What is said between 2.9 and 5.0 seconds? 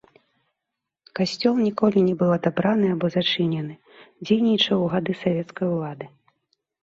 або зачынены, дзейнічаў у